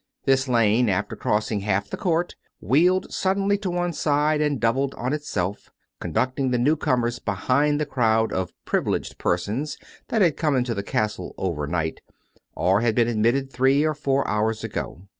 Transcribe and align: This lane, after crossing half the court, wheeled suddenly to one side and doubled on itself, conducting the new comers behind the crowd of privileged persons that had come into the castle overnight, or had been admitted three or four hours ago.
This 0.25 0.47
lane, 0.47 0.89
after 0.89 1.15
crossing 1.15 1.59
half 1.59 1.87
the 1.91 1.95
court, 1.95 2.33
wheeled 2.59 3.13
suddenly 3.13 3.55
to 3.59 3.69
one 3.69 3.93
side 3.93 4.41
and 4.41 4.59
doubled 4.59 4.95
on 4.95 5.13
itself, 5.13 5.69
conducting 5.99 6.49
the 6.49 6.57
new 6.57 6.75
comers 6.75 7.19
behind 7.19 7.79
the 7.79 7.85
crowd 7.85 8.33
of 8.33 8.51
privileged 8.65 9.19
persons 9.19 9.77
that 10.07 10.23
had 10.23 10.37
come 10.37 10.55
into 10.55 10.73
the 10.73 10.81
castle 10.81 11.35
overnight, 11.37 12.01
or 12.55 12.81
had 12.81 12.95
been 12.95 13.07
admitted 13.07 13.53
three 13.53 13.83
or 13.83 13.93
four 13.93 14.27
hours 14.27 14.63
ago. 14.63 15.07